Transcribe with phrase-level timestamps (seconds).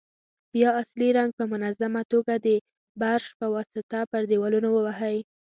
[0.53, 2.47] بیا اصلي رنګ په منظمه توګه د
[3.01, 5.17] برش په واسطه پر دېوالونو ووهئ.